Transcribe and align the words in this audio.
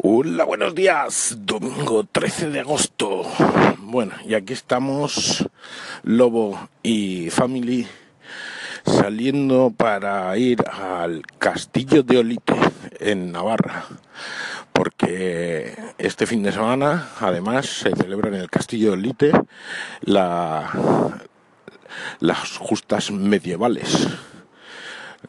Hola, 0.00 0.44
buenos 0.44 0.76
días. 0.76 1.38
Domingo 1.40 2.04
13 2.04 2.50
de 2.50 2.60
agosto. 2.60 3.24
Bueno, 3.78 4.12
y 4.24 4.34
aquí 4.34 4.52
estamos, 4.52 5.44
Lobo 6.04 6.68
y 6.84 7.30
Family, 7.30 7.84
saliendo 8.86 9.72
para 9.76 10.38
ir 10.38 10.62
al 10.70 11.22
Castillo 11.40 12.04
de 12.04 12.18
Olite, 12.18 12.54
en 13.00 13.32
Navarra. 13.32 13.86
Porque 14.72 15.76
este 15.98 16.26
fin 16.26 16.44
de 16.44 16.52
semana, 16.52 17.08
además, 17.18 17.66
se 17.66 17.90
celebra 17.96 18.28
en 18.28 18.36
el 18.36 18.50
Castillo 18.50 18.90
de 18.90 18.94
Olite 18.94 19.32
la, 20.02 20.70
las 22.20 22.56
justas 22.56 23.10
medievales 23.10 24.06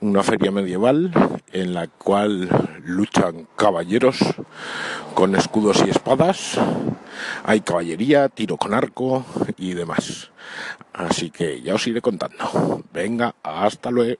una 0.01 0.23
feria 0.23 0.51
medieval 0.51 1.11
en 1.51 1.73
la 1.73 1.87
cual 1.87 2.49
luchan 2.83 3.47
caballeros 3.55 4.19
con 5.13 5.35
escudos 5.35 5.83
y 5.85 5.89
espadas. 5.89 6.59
Hay 7.43 7.61
caballería, 7.61 8.29
tiro 8.29 8.57
con 8.57 8.73
arco 8.73 9.25
y 9.57 9.73
demás. 9.73 10.31
Así 10.93 11.29
que 11.29 11.61
ya 11.61 11.75
os 11.75 11.87
iré 11.87 12.01
contando. 12.01 12.83
Venga, 12.93 13.35
hasta 13.43 13.91
luego. 13.91 14.19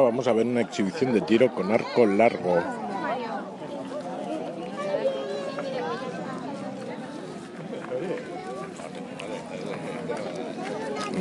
Vamos 0.00 0.26
a 0.28 0.32
ver 0.32 0.46
una 0.46 0.60
exhibición 0.60 1.12
de 1.12 1.20
tiro 1.20 1.52
con 1.52 1.70
arco 1.70 2.06
largo. 2.06 2.58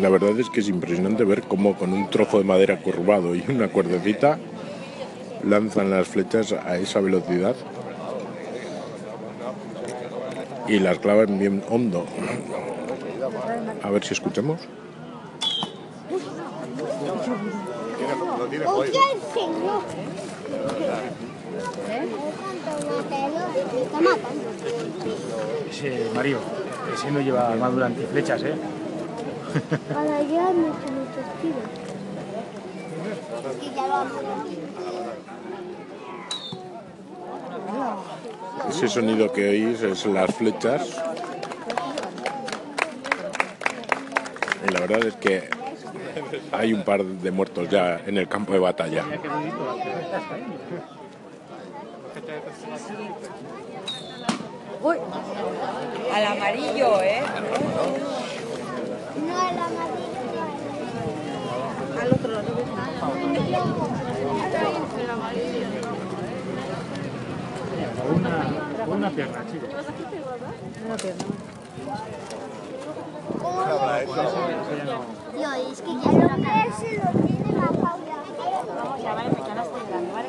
La 0.02 0.10
verdad 0.10 0.38
es 0.40 0.50
que 0.50 0.60
es 0.60 0.68
impresionante 0.68 1.24
ver 1.24 1.44
cómo 1.44 1.76
con 1.76 1.94
un 1.94 2.10
trozo 2.10 2.38
de 2.38 2.44
madera 2.44 2.82
curvado 2.82 3.34
y 3.34 3.44
una 3.48 3.70
cuerdecita 3.70 4.38
lanzan 5.44 5.90
las 5.90 6.08
flechas 6.08 6.52
a 6.52 6.78
esa 6.78 7.00
velocidad 7.00 7.56
y 10.68 10.80
las 10.80 11.00
clavan 11.00 11.40
bien 11.40 11.64
hondo. 11.70 12.06
A 13.84 13.90
ver 13.90 14.04
si 14.04 14.14
escuchamos. 14.14 14.60
Ese 25.70 26.10
Mario, 26.14 26.40
ese 26.94 27.12
no 27.12 27.22
lleva 27.22 27.50
armadura 27.50 27.88
antiflechas, 27.88 28.44
¿eh? 28.44 28.56
Para 29.94 30.18
allá 30.18 30.52
muchos, 30.52 30.92
muchos 30.92 31.26
tiros. 31.42 31.64
Y 33.62 33.76
ya 33.76 33.88
lo 33.88 34.06
Ese 38.70 38.88
sonido 38.88 39.32
que 39.32 39.50
oís 39.50 39.82
es 39.82 40.06
las 40.06 40.36
flechas. 40.36 41.02
Y 44.68 44.72
la 44.72 44.80
verdad 44.82 45.06
es 45.06 45.16
que 45.16 45.55
hay 46.52 46.74
un 46.74 46.84
par 46.84 47.04
de 47.04 47.32
muertos 47.32 47.70
ya 47.70 48.02
en 48.06 48.18
el 48.18 48.28
campo 48.28 48.54
de 48.54 48.60
batalla. 48.60 49.04
Uy, 54.82 54.98
al 56.14 56.26
amarillo, 56.26 57.02
¿eh? 57.02 57.22
No 59.26 59.40
a 59.40 59.52
la 59.52 59.70
madera. 59.70 60.16
Al 62.02 62.12
otro 62.12 62.32
lado. 62.32 62.46
Una, 68.16 68.34
una 68.88 69.10
pierna, 69.10 69.46
chicos. 69.52 69.70
Una 70.86 70.98
pierna. 70.98 71.26
Yo, 75.38 75.54
es 75.72 75.82
que 75.82 75.88
ya 75.88 76.12
lo 76.12 76.36
que 76.36 76.54
se 76.78 76.90
lo 76.98 77.10
tiene 77.26 77.52
la 77.54 77.68
Paula. 77.68 78.18
Ya 79.04 79.12
no 79.56 79.62
estoy 79.62 79.84
dando, 79.92 80.10
¿vale? 80.14 80.28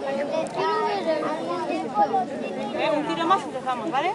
Vale. 1.96 2.90
Un 2.96 3.06
tiro 3.06 3.24
más 3.26 3.40
y 3.40 3.44
empezamos, 3.44 3.90
¿vale? 3.90 4.10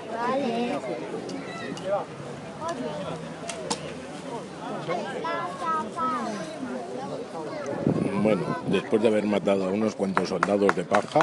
Bueno, 8.24 8.44
después 8.68 9.02
de 9.02 9.08
haber 9.08 9.26
matado 9.26 9.66
a 9.66 9.70
unos 9.70 9.96
cuantos 9.96 10.30
soldados 10.30 10.76
de 10.76 10.84
paja, 10.84 11.20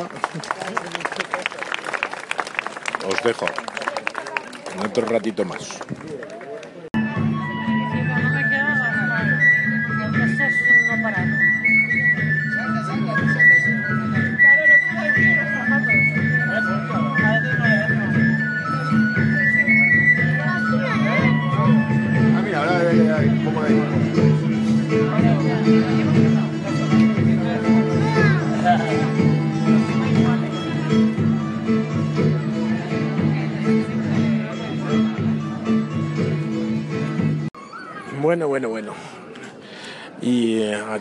os 3.08 3.22
dejo 3.22 3.46
en 4.74 4.86
otro 4.86 5.06
ratito 5.06 5.44
más. 5.44 5.78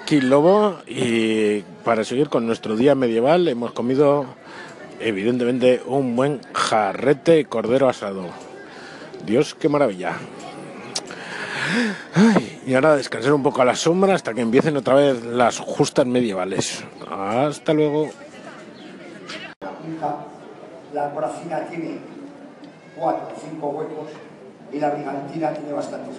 Aquí 0.01 0.21
Lobo, 0.21 0.77
y 0.87 1.61
para 1.83 2.03
seguir 2.03 2.29
con 2.29 2.45
nuestro 2.45 2.75
día 2.75 2.95
medieval, 2.95 3.47
hemos 3.47 3.71
comido 3.71 4.25
evidentemente 4.99 5.81
un 5.85 6.15
buen 6.15 6.41
jarrete 6.53 7.33
de 7.33 7.45
cordero 7.45 7.89
asado. 7.89 8.27
Dios, 9.25 9.55
qué 9.55 9.69
maravilla. 9.69 10.13
Y 12.65 12.73
ahora 12.73 12.95
descansar 12.95 13.33
un 13.33 13.43
poco 13.43 13.61
a 13.61 13.65
la 13.65 13.75
sombra 13.75 14.13
hasta 14.13 14.33
que 14.33 14.41
empiecen 14.41 14.77
otra 14.77 14.95
vez 14.95 15.23
las 15.23 15.59
justas 15.59 16.05
medievales. 16.05 16.83
Hasta 17.09 17.73
luego. 17.73 18.09
La 20.93 21.11
poracina 21.13 21.65
tiene 21.67 21.99
cuatro 22.97 23.35
o 23.35 23.39
cinco 23.39 23.67
huecos 23.69 24.09
y 24.71 24.79
la 24.79 24.91
brigantina 24.91 25.53
tiene 25.53 25.73
bastantes. 25.73 26.15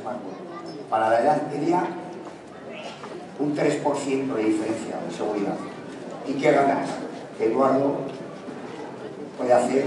Para 0.90 1.10
la 1.10 1.20
edad 1.20 1.42
un 3.38 3.56
3% 3.56 4.34
de 4.34 4.42
diferencia 4.42 4.96
de 5.06 5.16
seguridad. 5.16 5.54
¿Y 6.26 6.32
qué 6.34 6.50
ganas? 6.50 6.88
Que 7.38 7.46
Eduardo 7.46 7.98
puede 9.36 9.52
hacer 9.52 9.84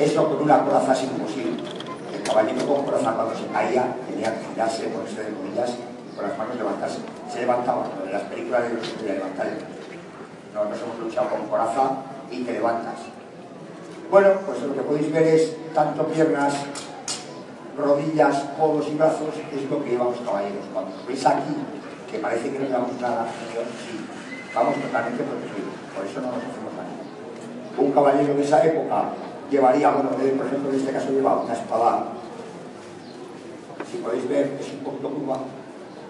Esto 0.00 0.26
con 0.30 0.40
una 0.40 0.64
coraza 0.64 0.94
es 0.94 1.02
imposible. 1.02 1.62
El 2.14 2.22
caballero 2.22 2.66
con 2.66 2.86
coraza 2.86 3.12
cuando 3.12 3.34
se 3.34 3.46
caía 3.48 3.94
tenía 4.08 4.32
que 4.32 4.46
girarse, 4.46 4.84
ponerse 4.84 5.24
de 5.24 5.28
rodillas 5.28 5.76
y 5.76 6.16
con 6.16 6.26
las 6.26 6.38
manos 6.38 6.56
levantarse. 6.56 7.00
Se 7.30 7.40
levantaba, 7.40 7.84
en 8.06 8.10
las 8.10 8.22
películas 8.22 8.62
de 8.62 8.74
los 8.76 8.88
que 8.88 9.12
levantar. 9.12 9.46
Nosotros 10.54 10.80
hemos 10.82 10.98
luchado 11.00 11.28
con 11.28 11.46
coraza 11.48 11.90
y 12.30 12.44
te 12.44 12.52
levantas. 12.52 12.94
Bueno, 14.10 14.30
pues 14.46 14.62
lo 14.62 14.74
que 14.74 14.80
podéis 14.80 15.12
ver 15.12 15.22
es 15.22 15.54
tanto 15.74 16.06
piernas, 16.06 16.54
rodillas, 17.80 18.44
codos 18.58 18.86
y 18.88 18.94
brazos, 18.94 19.34
es 19.52 19.70
lo 19.70 19.82
que 19.82 19.90
llevamos 19.90 20.18
caballeros. 20.24 20.64
Cuando 20.72 20.92
veis 21.06 21.26
aquí, 21.26 21.54
que 22.10 22.18
parece 22.18 22.50
que 22.50 22.58
no 22.58 22.66
llevamos 22.66 23.00
nada, 23.00 23.26
sí, 23.26 24.06
vamos 24.54 24.74
totalmente 24.76 25.24
protegidos. 25.24 25.74
Por 25.94 26.06
eso 26.06 26.20
no 26.20 26.26
nos 26.28 26.38
hacemos 26.38 26.72
daño. 26.76 27.00
Un 27.78 27.92
caballero 27.92 28.34
de 28.34 28.42
esa 28.42 28.64
época 28.64 29.04
llevaría, 29.50 29.90
bueno, 29.90 30.10
por 30.10 30.46
ejemplo, 30.46 30.70
en 30.70 30.76
este 30.76 30.92
caso 30.92 31.10
lleva 31.10 31.40
una 31.40 31.54
espada. 31.54 32.04
Si 33.90 33.96
podéis 33.98 34.28
ver, 34.28 34.56
es 34.60 34.72
un 34.72 34.84
poquito 34.84 35.10
curva. 35.10 35.38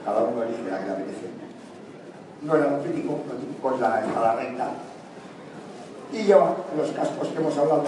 Cada 0.04 0.22
uno 0.24 0.42
elige 0.42 0.70
la 0.70 0.80
que 0.80 0.86
le 0.86 0.92
apetece. 0.92 1.26
No 2.42 2.56
era 2.56 2.70
lo 2.70 2.78
típico, 2.78 3.20
lo 3.28 3.34
típico 3.34 3.74
es 3.74 3.80
la 3.80 4.00
espada 4.00 4.36
recta. 4.36 4.70
Y 6.12 6.22
lleva 6.24 6.56
los 6.76 6.90
cascos 6.90 7.28
que 7.28 7.38
hemos 7.38 7.56
hablado. 7.56 7.84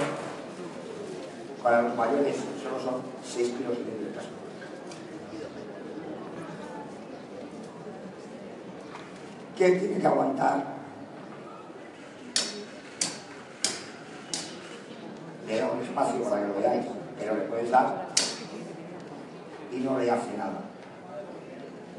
Para 1.62 1.82
los 1.82 1.96
mayores 1.96 2.36
solo 2.62 2.80
son 2.80 3.02
6 3.24 3.54
kilos 3.56 3.78
y 3.78 3.84
medio 3.84 4.08
de 4.08 4.14
casco. 4.14 4.30
¿Qué 9.56 9.70
tiene 9.72 10.00
que 10.00 10.06
aguantar? 10.06 10.64
Le 15.46 15.58
da 15.58 15.70
un 15.70 15.82
espacio 15.82 16.22
para 16.24 16.42
que 16.42 16.48
lo 16.48 16.54
veáis, 16.54 16.86
pero 17.18 17.34
le 17.36 17.42
puedes 17.42 17.70
dar 17.70 18.06
y 19.72 19.76
no 19.76 19.98
le 19.98 20.10
hace 20.10 20.36
nada. 20.36 20.60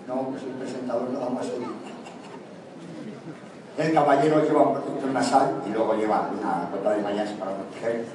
No, 0.08 0.34
que 0.34 0.40
soy 0.40 0.50
presentador 0.60 1.10
nada 1.10 1.30
más 1.30 1.46
hoy. 1.46 1.66
El 3.78 3.94
caballero 3.94 4.44
lleva 4.44 4.62
un 4.62 4.74
protector 4.74 5.10
nasal 5.10 5.64
y 5.66 5.70
luego 5.70 5.96
lleva 5.96 6.30
una 6.38 6.70
cota 6.70 6.92
de 6.92 7.02
mallas 7.02 7.30
para 7.32 7.56
proteger 7.56 8.06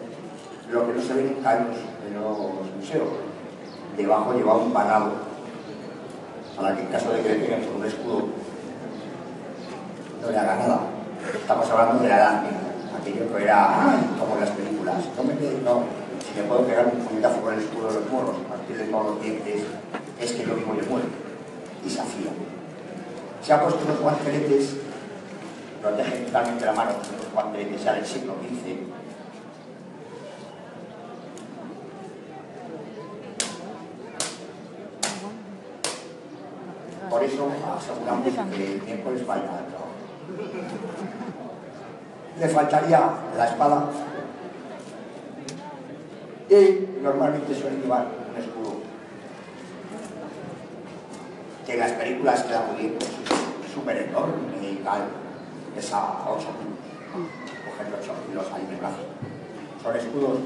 lo 0.71 0.87
que 0.87 0.93
no 0.93 1.03
se 1.03 1.15
ve 1.15 1.23
nunca 1.35 1.57
en 1.57 1.69
los, 1.69 1.77
en 2.07 2.15
los 2.15 2.77
museos. 2.77 3.09
Debajo 3.97 4.33
lleva 4.35 4.55
un 4.55 4.73
banado 4.73 5.13
para 6.57 6.75
que 6.75 6.83
en 6.83 6.89
caso 6.89 7.13
de 7.13 7.23
que 7.23 7.29
le 7.29 7.35
peguen 7.37 7.65
por 7.65 7.77
un 7.77 7.87
escudo 7.87 8.25
no 10.23 10.31
le 10.31 10.39
haga 10.39 10.57
nada. 10.57 10.81
Estamos 11.35 11.71
hablando 11.71 12.03
de 12.03 12.09
la 12.09 12.17
edad 12.17 12.43
aquello 13.01 13.35
que 13.35 13.45
era 13.45 13.99
como 14.19 14.35
en 14.35 14.41
las 14.41 14.51
películas. 14.51 14.97
No 15.17 15.25
me 15.25 15.35
no. 15.35 15.83
Si 16.19 16.41
me 16.41 16.47
puedo 16.47 16.67
pegar 16.67 16.87
un 16.87 17.01
puñetazo 17.01 17.41
con 17.41 17.55
el 17.55 17.61
escudo 17.61 17.89
de 17.89 17.95
los 17.95 18.11
morros, 18.11 18.37
a 18.45 18.49
partir 18.49 18.77
de 18.77 18.85
todos 18.85 19.07
los 19.07 19.23
dientes, 19.23 19.63
es 20.21 20.33
que 20.33 20.47
lo 20.47 20.55
mismo 20.55 20.75
le 20.75 20.83
muere. 20.83 21.07
Y 21.87 21.89
se 21.89 22.01
hacía. 22.01 22.31
Se 23.43 23.53
ha 23.53 23.63
puesto 23.63 23.85
unos 23.85 24.01
guanteletes, 24.01 24.77
protegen 25.81 26.27
totalmente 26.27 26.67
la 26.67 26.73
mano, 26.73 26.91
unos 26.91 27.33
guanteletes 27.33 27.85
ya 27.85 27.95
del 27.95 28.05
siglo 28.05 28.35
XV, 28.35 28.89
Por 37.09 37.25
eso 37.39 37.49
aseguramos 37.77 38.25
que 38.25 38.75
el 38.75 38.83
miércoles 38.83 39.27
vaya 39.27 39.43
al 39.43 39.67
trabajo. 39.67 39.95
Le 42.41 42.49
faltaría 42.49 43.11
la 43.37 43.47
espada 43.47 43.85
y 46.51 47.01
normalmente 47.03 47.55
suele 47.55 47.77
llevar 47.77 48.07
un 48.31 48.37
escudo. 48.41 48.81
Que 51.65 51.75
en 51.75 51.81
las 51.81 51.93
películas 51.93 52.43
queda 52.45 52.67
muy 52.73 52.81
bien, 52.81 52.97
pues, 52.99 53.11
súper 53.73 53.97
enorme 54.09 54.35
y 54.61 54.77
tal, 54.77 55.03
pesa 55.75 56.25
8 56.27 56.39
kilos, 56.39 57.29
cogerlo 57.65 57.97
8 58.01 58.13
kilos 58.27 58.47
ahí 58.53 58.65
en 58.67 58.75
el 58.75 58.81
brazo. 58.81 59.03
Son 59.83 59.97
escudos 59.97 60.39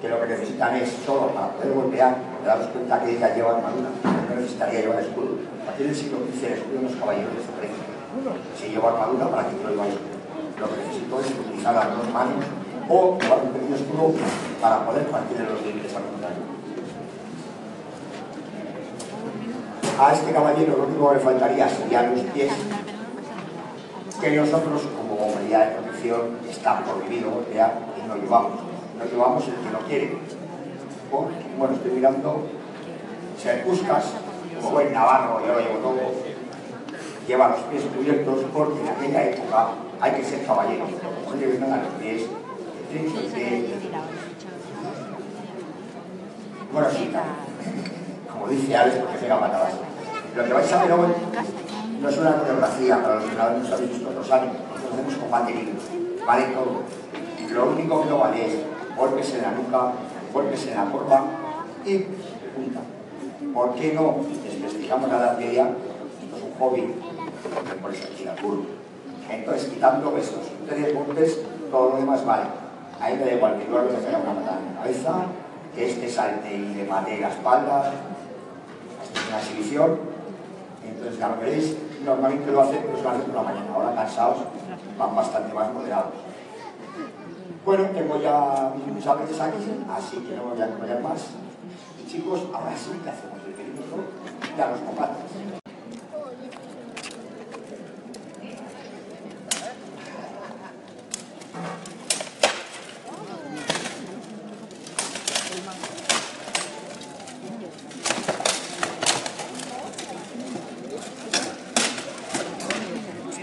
que 0.00 0.08
lo 0.08 0.20
que 0.20 0.26
necesitan 0.26 0.76
es 0.76 0.90
solo 1.04 1.28
para 1.28 1.52
poder 1.52 1.72
golpear, 1.72 2.16
te 2.42 2.48
das 2.48 2.66
cuenta 2.68 3.00
que 3.00 3.16
ella 3.16 3.34
lleva 3.34 3.56
armadura, 3.56 3.88
no 4.04 4.34
necesitaría 4.36 4.80
llevar 4.80 5.00
escudo. 5.00 5.38
A 5.62 5.66
partir 5.66 5.86
del 5.86 5.96
siglo 5.96 6.18
XV 6.18 6.44
el 6.44 6.52
escudo 6.52 6.76
de 6.76 6.82
los 6.82 6.96
caballeros 6.96 7.32
desaparece. 7.34 7.74
Si 8.58 8.68
lleva 8.68 8.90
armadura, 8.90 9.28
¿para 9.30 9.48
que 9.48 9.56
yo 9.56 9.68
lo 9.70 9.76
vaya? 9.76 9.94
Lo 10.60 10.68
que 10.68 10.76
necesito 10.84 11.20
es 11.20 11.30
utilizar 11.30 11.74
las 11.74 11.96
dos 11.96 12.08
manos 12.12 12.44
o 12.88 13.18
llevar 13.18 13.40
un 13.42 13.52
pequeño 13.52 13.76
escudo 13.76 14.14
para 14.60 14.86
poder 14.86 15.06
partir 15.08 15.38
de 15.38 15.44
los 15.44 15.64
dientes 15.64 15.94
al 15.96 16.02
contrario. 16.04 16.56
A 19.98 20.12
este 20.12 20.30
caballero 20.30 20.76
lo 20.76 20.84
único 20.84 21.08
que 21.08 21.14
le 21.16 21.20
faltaría 21.20 21.68
serían 21.68 22.14
los 22.14 22.24
pies, 22.26 22.52
que 24.20 24.36
nosotros 24.36 24.82
como 24.96 25.34
medida 25.36 25.60
de 25.60 25.76
protección 25.76 26.20
está 26.48 26.84
prohibido 26.84 27.30
golpear 27.30 27.78
y 27.96 28.06
no 28.06 28.16
llevamos 28.16 28.65
no 28.98 29.04
llevamos 29.04 29.44
el 29.48 29.54
que 29.54 29.70
no 29.70 29.78
quiere. 29.80 30.18
Bueno, 31.58 31.74
estoy 31.74 31.90
mirando, 31.92 32.46
si 33.40 33.48
hay 33.48 33.62
buscas, 33.62 34.12
como 34.56 34.70
buen 34.72 34.92
navarro, 34.92 35.40
yo 35.40 35.52
lo 35.52 35.60
llevo 35.60 35.78
todo, 35.78 36.00
lleva 37.26 37.48
los 37.48 37.60
pies 37.60 37.84
cubiertos 37.96 38.44
porque 38.52 38.80
en 38.80 38.88
aquella 38.88 39.30
época 39.30 39.68
hay 40.00 40.12
que 40.12 40.24
ser 40.24 40.44
caballero. 40.46 40.84
No 41.28 41.36
le 41.36 41.46
vengan 41.46 41.72
a 41.72 41.76
los 41.78 41.92
pies. 42.00 42.26
Bueno, 46.72 46.88
sí, 46.90 47.12
como 48.30 48.48
dice 48.48 48.76
Alex, 48.76 48.96
porque 48.96 49.18
pega 49.18 49.40
patadas. 49.40 49.72
Lo 50.36 50.44
que 50.44 50.52
vais 50.52 50.72
a 50.72 50.82
ver 50.82 50.92
hoy 50.92 51.08
no 52.00 52.08
es 52.08 52.18
una 52.18 52.36
coreografía 52.36 53.02
para 53.02 53.14
los 53.16 53.24
que 53.24 53.36
no 53.36 53.50
nos 53.50 53.72
habéis 53.72 53.90
visto 53.90 54.08
otros 54.10 54.30
años, 54.30 54.52
nosotros 54.52 54.92
hacemos 54.92 55.14
combate 55.14 55.54
libre, 55.54 55.74
vale 56.26 56.46
todo. 56.46 56.82
Lo 57.50 57.70
único 57.70 58.02
que 58.02 58.10
no 58.10 58.18
vale 58.18 58.46
es 58.46 58.54
golpes 58.96 59.34
en 59.34 59.42
la 59.42 59.50
nuca, 59.52 59.92
golpes 60.32 60.66
en 60.66 60.76
la 60.76 60.90
corva 60.90 61.24
y 61.84 61.98
punta. 61.98 62.80
¿Por 63.52 63.74
qué 63.74 63.92
no 63.92 64.16
desvestigamos 64.42 65.10
la 65.10 65.18
edad 65.18 65.38
media? 65.38 65.70
Es 66.34 66.42
un 66.42 66.58
hobby, 66.58 66.94
por 67.80 67.94
eso 67.94 68.08
aquí 68.12 68.24
la 68.24 68.34
curva. 68.36 68.64
Entonces, 69.30 69.68
quitando 69.68 70.16
esos 70.16 70.40
tres 70.68 70.94
golpes, 70.94 71.40
todo 71.70 71.90
lo 71.90 71.96
demás 71.96 72.24
vale. 72.24 72.44
Ahí 73.00 73.16
me 73.16 73.24
da 73.24 73.32
igual 73.34 73.58
que 73.58 73.68
luego 73.68 73.90
le 73.90 73.98
pega 73.98 74.18
una 74.18 74.34
patada 74.34 74.60
en 74.60 74.74
la 74.74 74.80
cabeza, 74.80 75.14
que 75.74 75.90
este 75.90 76.08
salte 76.08 76.54
y 76.54 76.74
le 76.74 76.84
mate 76.84 77.20
la 77.20 77.28
espalda. 77.28 77.92
Esto 79.02 79.20
es 79.20 79.28
una 79.28 79.38
exhibición. 79.38 79.98
Entonces, 80.86 81.18
ya 81.18 81.28
lo 81.28 81.36
veréis, 81.36 81.76
normalmente 82.04 82.50
lo 82.52 82.62
hacen, 82.62 82.78
se 82.96 83.02
lo 83.02 83.10
hacen 83.10 83.22
por 83.22 83.34
la 83.34 83.42
mañana. 83.42 83.66
Ahora 83.74 83.94
cansados, 83.94 84.38
van 84.98 85.16
bastante 85.16 85.52
más 85.52 85.72
moderados. 85.72 86.12
Bueno, 87.66 87.82
tengo 87.92 88.22
ya 88.22 88.72
mis 88.94 89.02
saberes 89.02 89.40
aquí, 89.40 89.56
así 89.90 90.18
que 90.18 90.36
no 90.36 90.44
voy 90.44 90.60
a 90.62 90.66
enrollar 90.66 91.02
más. 91.02 91.30
Y 92.00 92.08
chicos, 92.08 92.42
ahora 92.54 92.76
sí 92.76 92.92
que 93.02 93.10
hacemos 93.10 93.40
el 93.44 93.54
perímetro 93.54 94.04
y 94.56 94.60
a 94.60 94.70
los 94.70 94.80
combates. 94.82 95.32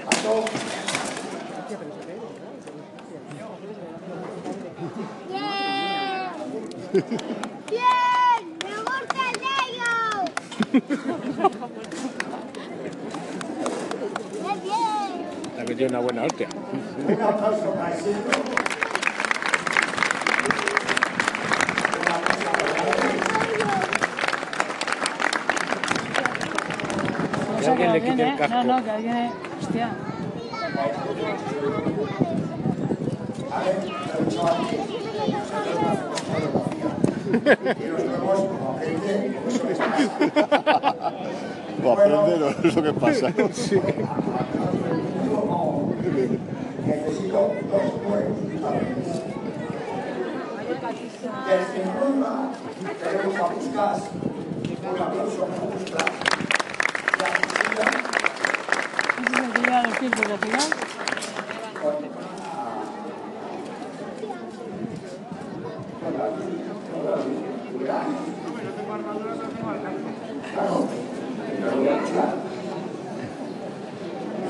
Paso. 0.05 0.82
¡Bien! 6.93 7.01
¡Me 8.63 8.75
gusta 8.77 9.21
el! 9.31 10.29
¡Bien, 14.41 14.61
bien! 14.61 15.55
Le 15.55 15.61
ha 15.61 15.65
metido 15.65 15.89
una 15.89 15.99
buena 16.01 16.23
hostia. 16.25 16.47
Un 17.07 17.21
aplauso 17.21 17.73
para 17.73 17.95
el 17.97 18.03
Que 27.59 27.67
alguien 27.67 27.93
le 27.93 28.01
quite 28.01 28.23
el 28.23 28.31
No, 28.31 28.37
casco. 28.37 28.63
no, 28.63 28.83
que 28.83 28.91
alguien... 28.91 29.15
eh, 29.17 29.31
Hostia. 29.61 29.89
A 33.51 33.59
ver, 33.63 33.75
lo 33.85 34.19
he 34.19 34.25
dicho 34.25 34.41
antes. 34.47 34.79
Y 37.33 37.87
los 37.87 38.05
nuevos, 38.05 38.41
como 38.45 38.77
aprende 41.93 42.37
lo- 42.37 42.49
es 42.49 42.75
lo 42.75 42.83
que 42.83 42.93
pasa. 42.93 43.27
Necesito 46.85 47.39
dos. 47.71 47.81
Desde 51.47 51.79
Tenemos 53.03 53.35
a 53.39 53.41
Puskas. 53.49 53.99
Un 54.83 55.01
aplauso. 55.01 55.47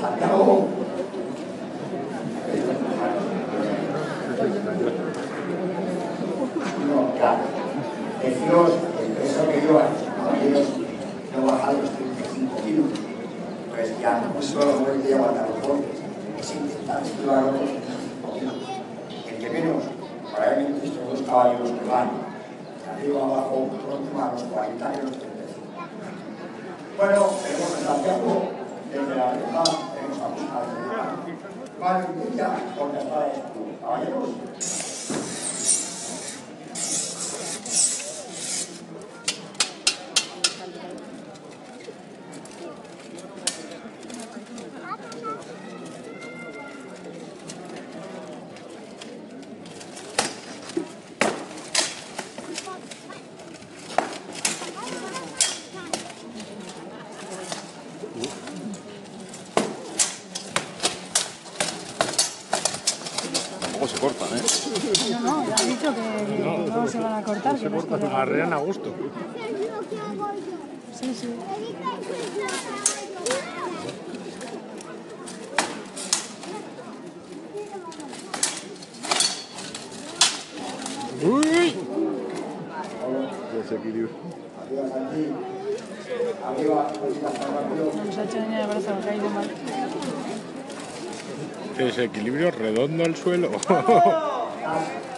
Santiago. 0.01 0.67
No, 6.87 7.11
claro. 7.17 7.43
Deciros 8.21 8.71
el 9.01 9.11
peso 9.13 9.49
que 9.49 9.61
llevan 9.61 9.87
los 9.93 10.03
caballeros 10.15 10.67
no 11.35 11.45
baja 11.51 11.73
de 11.73 11.81
los 11.81 11.89
35 11.91 12.55
kilos. 12.63 12.85
Pues 13.73 13.99
ya 13.99 14.21
no 14.21 14.39
es 14.39 14.45
solo 14.45 14.79
no 14.79 14.85
hay 14.93 14.99
que 14.99 15.13
aguantar 15.15 15.49
los 15.49 15.67
golpes, 15.67 15.97
es 16.39 16.55
intentar 16.55 17.01
esquivar 17.01 17.43
los 17.43 17.55
35 17.55 18.33
kilos. 18.37 18.55
El 19.27 19.37
que 19.39 19.49
menos, 19.49 19.83
probablemente 20.31 20.85
estos 20.87 21.05
dos 21.09 21.21
caballeros 21.27 21.71
que 21.71 21.89
van 21.89 22.09
de 22.83 22.89
arriba 22.91 23.19
abajo, 23.23 23.69
próximo 23.87 24.21
a 24.21 24.31
los 24.33 24.43
40 24.43 24.93
y 24.93 25.01
los 25.01 25.11
35. 25.17 25.31
Bueno, 26.97 27.21
tenemos 27.41 27.71
a 27.73 27.75
Santiago 27.87 28.31
desde 28.93 29.15
la 29.15 29.25
verdad, 29.33 29.69
tenemos 29.95 30.19
a 30.21 30.27
buscar 30.27 30.63
Vale, 31.79 32.05
ya, 32.37 32.55
porque 32.77 32.97
está 32.99 33.27
esto. 33.27 33.59
Caballeros. 33.81 34.29
Tampoco 63.61 63.87
se 63.87 63.99
cortan, 63.99 64.27
¿eh? 64.37 64.41
No, 65.11 65.19
no, 65.19 65.47
ya 65.47 65.55
han 65.55 65.67
dicho 65.67 65.93
que 65.93 66.69
no 66.69 66.87
se 66.87 66.99
van 67.69 67.79
a 67.79 67.81
cortar. 67.81 67.99
Que 67.99 68.05
no 68.05 68.05
es 68.05 68.09
que 68.09 68.15
Arrean 68.15 68.53
a 68.53 68.57
gusto. 68.57 68.93
Sí, 70.93 71.13
sí. 71.13 71.29
¡Uy! 81.25 81.75
Desequilibrio. 83.55 84.09
Nos 88.05 88.17
ha 88.17 88.23
hecho 88.23 88.37
daño 88.37 88.57
de 88.57 88.65
brazo, 88.65 88.93
ha 88.93 89.05
caído 89.05 89.29
mal. 89.29 89.49
Desequilibrio 91.77 92.51
redondo 92.51 93.03
al 93.05 93.15
suelo. 93.15 93.51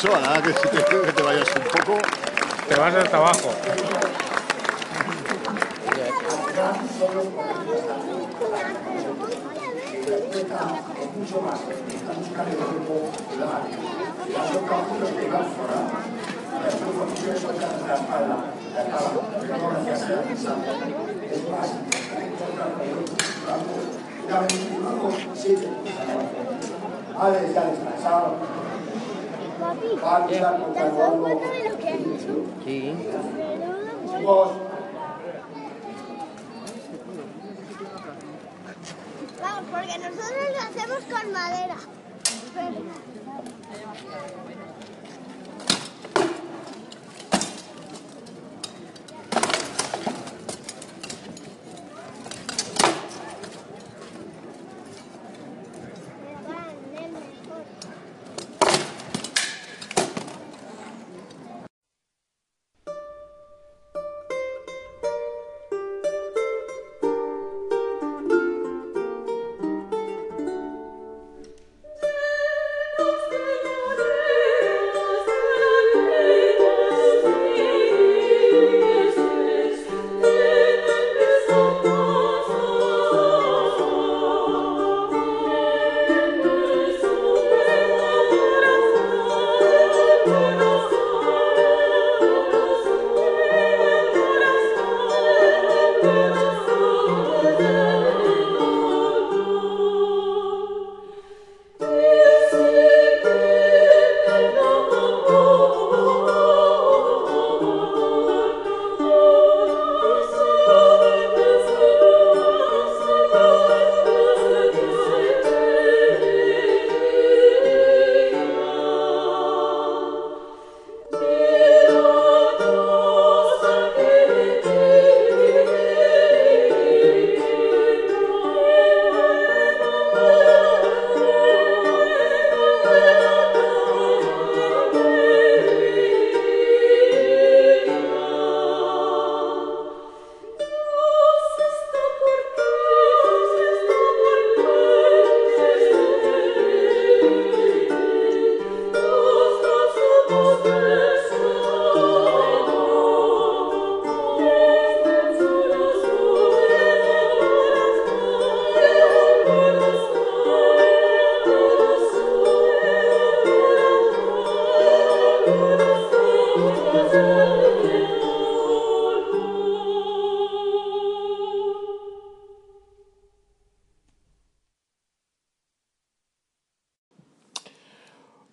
peso, 0.00 0.16
a 0.16 0.20
nada 0.20 0.42
que, 0.42 0.52
si 0.52 0.68
te, 0.68 0.84
que 0.84 1.12
te 1.12 1.22
vayas 1.22 1.48
un 1.56 1.62
poco. 1.62 1.98
Te 2.68 2.74
vas 2.74 2.94
hasta 2.94 3.16
abajo. 3.16 3.50
la 17.86 17.94
espalda. 17.94 18.36
Espalda. 18.76 19.06
Es 21.30 21.42
más. 21.50 21.68
Vale, 27.18 27.52
ya 27.52 27.64
descansado. 27.64 28.69
Va 29.60 30.16
a 30.16 30.20
luchar 30.20 30.58
contra 30.60 30.86
el 30.86 30.92
gordo. 30.92 31.22
Cuéntame 31.22 31.68
lo 31.68 31.78
que 31.78 31.88
has 31.88 32.00
hecho. 32.00 32.44
Sí. 32.64 32.94
Chicos, 34.16 34.50
Vamos, 39.42 39.64
porque 39.70 39.98
nosotros 39.98 40.48
lo 40.52 40.60
hacemos 40.60 41.04
con 41.04 41.32
madera. 41.32 41.76
Thank 42.52 42.74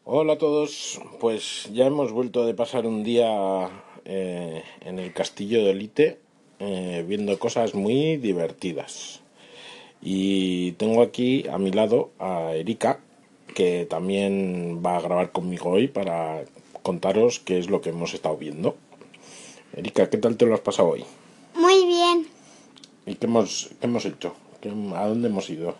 Hola 0.10 0.34
a 0.34 0.38
todos, 0.38 1.01
pues 1.20 1.70
ya 1.74 1.88
hemos 1.88 2.12
vuelto 2.12 2.46
de 2.46 2.53
pasar 2.53 2.86
un 2.86 3.03
día 3.03 3.70
eh, 4.06 4.62
en 4.82 5.00
el 5.00 5.13
castillo 5.13 5.63
de 5.63 5.72
Olite 5.72 6.20
eh, 6.60 7.03
viendo 7.08 7.39
cosas 7.39 7.74
muy 7.74 8.17
divertidas. 8.17 9.22
Y 10.00 10.74
tengo 10.74 11.01
aquí 11.01 11.48
a 11.48 11.58
mi 11.58 11.72
lado 11.72 12.12
a 12.20 12.53
Erika, 12.53 13.00
que 13.56 13.88
también 13.89 14.84
va 14.86 14.98
a 14.98 15.01
grabar 15.01 15.32
conmigo 15.32 15.72
hoy 15.72 15.88
para 15.88 16.44
contaros 16.91 17.41
qué 17.41 17.60
es 17.60 17.70
lo 17.70 17.82
que 17.82 17.89
hemos 17.89 18.13
estado 18.13 18.38
viendo. 18.38 18.77
Erika, 19.74 20.10
¿qué 20.10 20.17
tal 20.17 20.38
te 20.38 20.46
lo 20.46 20.53
has 20.53 20.62
pasado 20.62 20.88
hoy? 20.88 21.03
Muy 21.53 21.86
bien. 21.86 22.25
¿Y 23.06 23.15
qué 23.15 23.25
hemos, 23.25 23.70
qué 23.82 23.88
hemos 23.88 24.06
hecho? 24.06 24.34
¿Qué- 24.62 24.70
¿A 24.70 25.06
dónde 25.08 25.27
hemos 25.27 25.50
ido? 25.50 25.75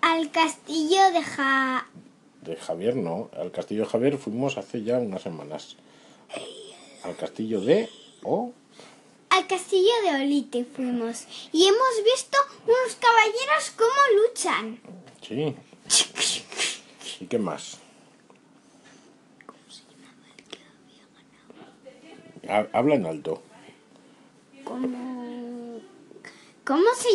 Al 0.00 0.32
castillo 0.32 1.12
de 1.12 1.22
Ja... 1.22 1.86
De 2.42 2.56
Javier 2.56 2.96
no, 2.96 3.30
al 3.38 3.52
castillo 3.52 3.84
de 3.84 3.88
Javier 3.88 4.18
fuimos 4.18 4.58
hace 4.58 4.82
ya 4.82 4.98
unas 4.98 5.22
semanas. 5.22 5.76
Al 7.04 7.14
castillo 7.16 7.60
de... 7.60 7.88
O... 8.24 8.50
Al 9.30 9.46
castillo 9.46 9.92
de 10.04 10.10
Olite 10.24 10.64
fuimos 10.64 11.24
y 11.52 11.66
hemos 11.66 11.94
visto 12.04 12.36
unos 12.64 12.96
caballeros 12.96 13.72
cómo 13.76 14.00
luchan. 14.28 14.80
Sí. 15.22 15.54
¿Y 17.20 17.26
qué 17.26 17.38
más? 17.38 17.78
Habla 22.48 22.94
en 22.94 23.06
alto. 23.06 23.42
¿Cómo, 24.64 25.80
cómo 26.64 26.84
se 26.96 27.08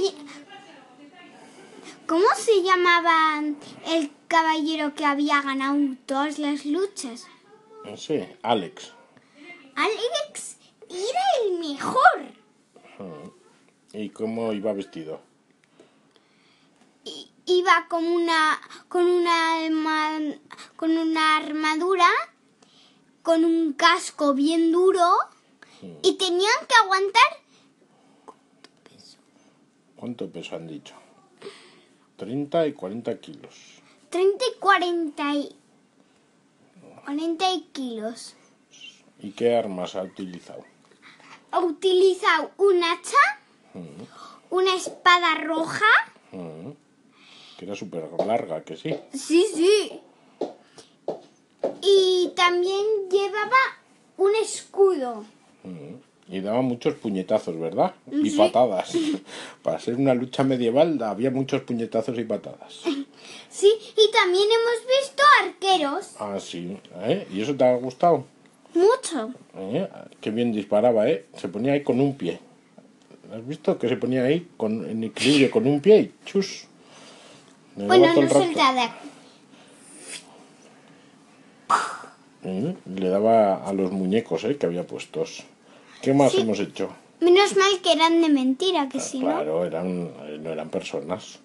cómo 2.07 2.25
se 2.35 2.63
llamaba 2.63 3.41
el 3.87 4.11
caballero 4.27 4.93
que 4.95 5.05
había 5.05 5.41
ganado 5.41 5.77
todas 6.05 6.39
las 6.39 6.65
luchas? 6.65 7.27
No 7.85 7.97
sé, 7.97 8.37
Alex. 8.41 8.91
Alex 9.75 10.57
era 10.89 11.21
el 11.45 11.59
mejor. 11.59 12.01
¿Y 13.93 14.09
cómo 14.09 14.53
iba 14.53 14.73
vestido? 14.73 15.21
I- 17.05 17.27
Iba 17.47 17.87
con 17.89 18.05
una 18.05 18.61
con 18.87 19.05
una 19.05 19.57
con 20.77 20.97
una 20.97 21.37
armadura 21.37 22.07
con 23.23 23.45
un 23.45 23.73
casco 23.73 24.33
bien 24.33 24.71
duro 24.71 25.07
y 26.03 26.13
tenían 26.17 26.65
que 26.67 26.75
aguantar 26.83 27.41
¿Cuánto 30.01 30.31
peso 30.31 30.55
han 30.55 30.65
dicho? 30.65 30.95
30 32.17 32.65
y 32.65 32.73
40 32.73 33.19
kilos. 33.19 33.81
30 34.09 34.45
y 34.45 34.59
40 34.59 35.35
y 35.35 35.55
40 37.05 37.53
y 37.53 37.61
kilos. 37.71 38.35
¿Y 39.19 39.29
qué 39.33 39.55
armas 39.55 39.95
ha 39.95 40.01
utilizado? 40.01 40.63
Ha 41.51 41.59
utilizado 41.59 42.49
un 42.57 42.83
hacha, 42.83 43.41
una 44.49 44.73
espada 44.73 45.35
roja. 45.35 45.85
Mm. 46.31 46.71
Que 47.59 47.65
era 47.65 47.75
súper 47.75 48.09
larga, 48.25 48.63
que 48.63 48.77
sí. 48.77 48.95
Sí, 49.13 49.45
sí. 49.53 50.01
También 52.41 52.83
llevaba 53.11 53.61
un 54.17 54.31
escudo. 54.41 55.23
Y 56.27 56.39
daba 56.39 56.61
muchos 56.63 56.95
puñetazos, 56.95 57.59
¿verdad? 57.59 57.93
Y 58.11 58.31
Sí. 58.31 58.37
patadas. 58.37 58.91
Para 59.61 59.77
ser 59.79 59.95
una 59.95 60.15
lucha 60.15 60.43
medieval 60.43 60.99
había 61.03 61.29
muchos 61.29 61.61
puñetazos 61.61 62.17
y 62.17 62.23
patadas. 62.23 62.81
Sí, 63.49 63.67
y 63.97 64.11
también 64.11 64.47
hemos 64.49 64.87
visto 64.87 65.23
arqueros. 65.43 66.15
Ah, 66.19 66.39
sí. 66.39 66.77
¿Eh? 67.01 67.27
¿Y 67.31 67.41
eso 67.41 67.53
te 67.53 67.65
ha 67.65 67.75
gustado? 67.75 68.25
Mucho. 68.73 69.33
¿Eh? 69.55 69.87
Qué 70.21 70.31
bien 70.31 70.53
disparaba, 70.53 71.07
¿eh? 71.09 71.25
Se 71.37 71.49
ponía 71.49 71.73
ahí 71.73 71.83
con 71.83 71.99
un 71.99 72.15
pie. 72.17 72.39
¿Has 73.31 73.45
visto? 73.45 73.77
Que 73.77 73.89
se 73.89 73.97
ponía 73.97 74.23
ahí 74.23 74.47
con, 74.55 74.89
en 74.89 75.03
equilibrio 75.03 75.51
con 75.51 75.67
un 75.67 75.81
pie 75.81 75.99
y 75.99 76.13
chus. 76.25 76.65
Bueno, 77.75 78.07
no 78.15 78.21
rato. 78.21 78.39
soltada. 78.41 78.95
¿Eh? 82.43 82.75
Le 82.85 83.09
daba 83.09 83.67
a 83.67 83.73
los 83.73 83.91
muñecos, 83.91 84.43
¿eh? 84.45 84.57
Que 84.57 84.65
había 84.65 84.85
puestos. 84.85 85.43
¿Qué 86.01 86.13
más 86.13 86.33
hemos 86.35 86.59
hecho? 86.59 86.89
Menos 87.19 87.55
mal 87.55 87.79
que 87.83 87.93
eran 87.93 88.21
de 88.21 88.29
mentira, 88.29 88.89
que 88.89 88.99
si 88.99 89.19
no. 89.19 89.27
Claro, 89.27 89.65
eran, 89.65 90.11
eh, 90.23 90.39
no 90.41 90.49
eran 90.51 90.69
personas. 90.69 91.39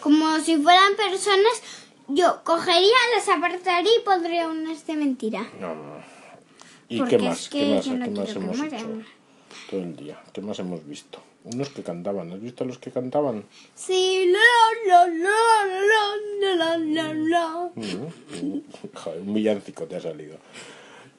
Como 0.00 0.38
si 0.40 0.58
fueran 0.58 0.94
personas, 0.94 1.62
yo 2.08 2.40
cogería, 2.44 2.98
las 3.16 3.28
apartaría 3.28 3.90
y 3.98 4.04
pondría 4.04 4.48
unas 4.48 4.86
de 4.86 4.96
mentira. 4.96 5.48
No, 5.58 5.74
no. 5.74 5.94
¿Y 6.88 6.98
Porque 6.98 7.16
qué 7.16 7.22
más? 7.22 7.40
es 7.40 7.48
que 7.48 7.58
¿Qué 7.60 7.74
más, 7.74 7.86
no 7.86 8.04
qué 8.04 8.10
más 8.10 8.36
hemos 8.36 8.60
hecho? 8.60 8.88
Todo 9.70 9.80
el 9.80 9.96
día. 9.96 10.20
¿Qué 10.34 10.42
más 10.42 10.58
hemos 10.58 10.86
visto? 10.86 11.20
Unos 11.44 11.70
que 11.70 11.82
cantaban. 11.82 12.32
¿Has 12.32 12.40
visto 12.40 12.64
a 12.64 12.66
los 12.66 12.78
que 12.78 12.90
cantaban? 12.90 13.44
Sí, 13.74 14.30
la, 14.32 14.86
la, 14.86 15.06
la, 15.08 16.56
la, 16.56 16.56
la, 16.56 16.76
la, 16.78 17.14
la. 17.14 17.70
Joder, 18.94 19.20
un 19.20 19.34
villancico 19.34 19.86
te 19.86 19.96
ha 19.96 20.00
salido. 20.00 20.36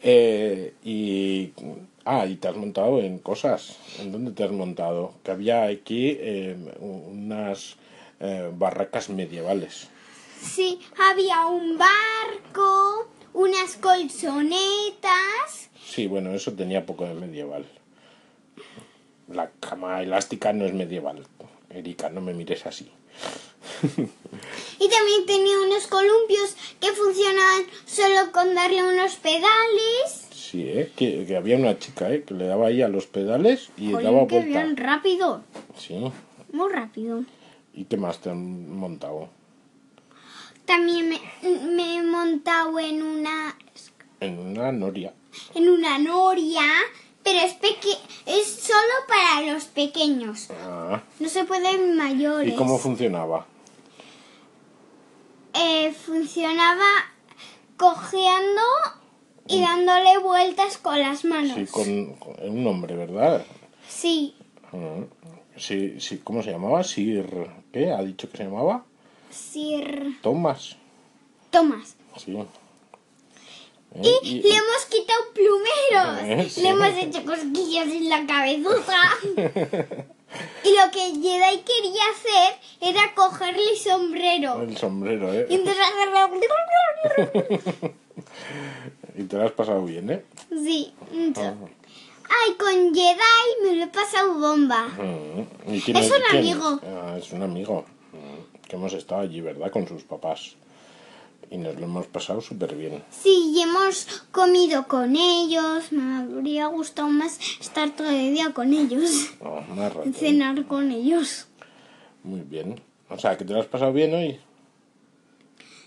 Eh, 0.01 0.73
y. 0.83 1.51
Ah, 2.05 2.25
y 2.25 2.35
te 2.35 2.47
has 2.47 2.55
montado 2.55 2.99
en 3.01 3.19
cosas. 3.19 3.77
¿En 3.99 4.11
dónde 4.11 4.31
te 4.31 4.43
has 4.43 4.51
montado? 4.51 5.13
Que 5.23 5.31
había 5.31 5.63
aquí 5.63 6.17
eh, 6.19 6.55
unas 6.79 7.77
eh, 8.19 8.49
barracas 8.53 9.09
medievales. 9.09 9.89
Sí, 10.41 10.79
había 11.09 11.45
un 11.45 11.77
barco, 11.77 13.07
unas 13.33 13.77
colchonetas. 13.77 15.69
Sí, 15.85 16.07
bueno, 16.07 16.33
eso 16.33 16.51
tenía 16.53 16.85
poco 16.85 17.05
de 17.05 17.13
medieval. 17.13 17.65
La 19.29 19.49
cama 19.59 20.01
elástica 20.01 20.53
no 20.53 20.65
es 20.65 20.73
medieval. 20.73 21.25
Erika, 21.69 22.09
no 22.09 22.21
me 22.21 22.33
mires 22.33 22.65
así. 22.65 22.91
Y 23.83 24.89
también 24.89 25.25
tenía 25.25 25.59
unos 25.65 25.87
columpios 25.87 26.55
que 26.79 26.91
funcionaban 26.91 27.63
solo 27.85 28.31
con 28.31 28.53
darle 28.53 28.83
unos 28.83 29.15
pedales. 29.15 30.27
Sí, 30.31 30.67
¿eh? 30.67 30.91
Que, 30.95 31.25
que 31.25 31.35
había 31.37 31.57
una 31.57 31.79
chica, 31.79 32.11
¿eh? 32.11 32.23
Que 32.23 32.33
le 32.33 32.45
daba 32.45 32.67
ahí 32.67 32.81
a 32.81 32.87
los 32.89 33.07
pedales 33.07 33.69
y 33.77 33.91
Jolín, 33.91 34.05
daba 34.05 34.23
vuelta. 34.25 34.39
bien, 34.45 34.77
rápido. 34.77 35.43
Sí. 35.77 36.11
Muy 36.51 36.71
rápido. 36.71 37.23
¿Y 37.73 37.85
qué 37.85 37.97
más 37.97 38.19
te 38.19 38.29
han 38.29 38.69
montado? 38.69 39.29
También 40.65 41.09
me, 41.09 41.19
me 41.75 41.97
he 41.97 42.03
montado 42.03 42.79
en 42.79 43.01
una 43.01 43.57
En 44.19 44.37
una 44.39 44.71
noria. 44.71 45.13
en 45.55 45.69
una 45.69 45.97
noria, 45.97 46.63
pero 47.23 47.39
es 47.39 47.53
peque 47.53 47.93
es 48.25 48.45
solo 48.47 48.93
para 49.07 49.53
los 49.53 49.65
pequeños. 49.65 50.49
Ah, 50.65 51.01
No 51.19 51.29
se 51.29 51.43
puede 51.45 51.69
en 51.71 51.95
mayores. 51.97 52.53
¿Y 52.53 52.55
cómo 52.55 52.77
funcionaba? 52.77 53.45
Eh, 55.53 55.93
funcionaba 55.93 56.85
cojeando 57.77 58.61
y 59.47 59.61
dándole 59.61 60.17
vueltas 60.19 60.77
con 60.77 60.99
las 60.99 61.25
manos. 61.25 61.55
Sí, 61.55 61.65
con, 61.67 62.13
con 62.15 62.35
un 62.49 62.63
nombre, 62.63 62.95
¿verdad? 62.95 63.45
Sí, 63.87 64.35
Ah, 64.71 65.03
Sí, 65.55 65.99
sí, 65.99 66.17
¿cómo 66.23 66.41
se 66.41 66.49
llamaba? 66.49 66.83
Sir... 66.83 67.47
¿Qué? 67.71 67.91
¿Ha 67.91 68.01
dicho 68.01 68.27
que 68.29 68.37
se 68.37 68.43
llamaba? 68.45 68.83
Sir 69.29 70.19
Tomás. 70.21 70.77
Tomás. 71.51 71.95
Sí. 72.17 72.35
Y, 74.01 74.41
le 74.41 74.49
hemos 74.49 74.85
quitado 74.89 75.21
plumeros. 75.33 76.49
Sí. 76.53 76.61
Le 76.61 76.69
hemos 76.69 76.89
hecho 76.97 77.23
cosquillas 77.25 77.87
en 77.87 78.09
la 78.09 78.25
cabezota. 78.25 78.99
y 80.63 80.69
lo 80.69 80.91
que 80.91 81.11
Jedi 81.21 81.61
quería 81.61 82.03
hacer 82.11 82.55
era 82.81 83.13
cogerle 83.13 83.69
el 83.71 83.77
sombrero. 83.77 84.61
El 84.61 84.77
sombrero, 84.77 85.33
Y 85.33 85.37
¿eh? 85.37 85.47
entonces 85.49 85.83
hacerle... 85.83 86.19
Y 89.15 89.23
te 89.23 89.37
lo 89.37 89.45
has 89.45 89.51
pasado 89.51 89.85
bien, 89.85 90.09
¿eh? 90.09 90.23
Sí, 90.49 90.91
mucho. 91.11 91.41
Ay, 91.41 92.53
con 92.55 92.93
Jedi 92.95 93.63
me 93.63 93.75
lo 93.75 93.83
he 93.83 93.87
pasado 93.87 94.33
bomba. 94.33 94.87
Mm, 94.87 95.73
¿y 95.73 95.81
quién 95.81 95.97
Es 95.97 96.09
un 96.11 96.37
amigo. 96.37 96.79
Ah, 96.83 97.15
es 97.19 97.31
un 97.31 97.43
amigo. 97.43 97.85
Que 98.67 98.75
hemos 98.75 98.93
estado 98.93 99.21
allí, 99.21 99.41
¿verdad? 99.41 99.69
Con 99.69 99.87
sus 99.87 100.03
papás. 100.03 100.55
Y 101.49 101.57
nos 101.57 101.75
lo 101.79 101.85
hemos 101.85 102.07
pasado 102.07 102.41
súper 102.41 102.75
bien. 102.75 103.03
Sí, 103.11 103.53
y 103.55 103.61
hemos 103.61 104.25
comido 104.31 104.87
con 104.87 105.15
ellos. 105.15 105.91
Me 105.91 106.17
habría 106.17 106.67
gustado 106.67 107.09
más 107.09 107.39
estar 107.59 107.91
todo 107.95 108.09
el 108.09 108.33
día 108.33 108.53
con 108.53 108.73
ellos. 108.73 109.31
Oh, 109.39 109.61
más 109.75 109.93
rato. 109.93 110.11
Cenar 110.13 110.65
con 110.65 110.91
ellos. 110.91 111.47
Muy 112.23 112.41
bien. 112.41 112.81
O 113.09 113.19
sea, 113.19 113.37
que 113.37 113.45
te 113.45 113.53
lo 113.53 113.59
has 113.59 113.67
pasado 113.67 113.93
bien 113.93 114.13
hoy. 114.13 114.39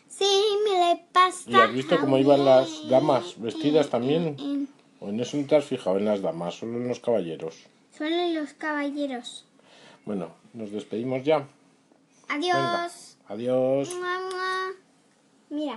Sí, 0.08 0.42
me 0.64 0.78
lo 0.78 0.92
he 0.92 1.04
pasado. 1.12 1.50
¿Y 1.50 1.54
has 1.60 1.72
visto 1.72 1.98
cómo 2.00 2.16
iban 2.18 2.44
las 2.44 2.88
damas 2.88 3.34
vestidas 3.38 3.90
también? 3.90 4.68
¿O 5.00 5.08
en 5.08 5.20
eso 5.20 5.36
no 5.36 5.46
te 5.46 5.56
has 5.56 5.64
fijado 5.64 5.98
en 5.98 6.06
las 6.06 6.22
damas, 6.22 6.54
solo 6.54 6.78
en 6.78 6.88
los 6.88 7.00
caballeros? 7.00 7.54
Solo 7.96 8.14
en 8.14 8.34
los 8.34 8.52
caballeros. 8.54 9.44
Bueno, 10.06 10.30
nos 10.54 10.70
despedimos 10.70 11.24
ya. 11.24 11.46
Adiós. 12.28 12.56
Venga. 12.56 12.90
Adiós. 13.28 13.90
Mira. 15.50 15.74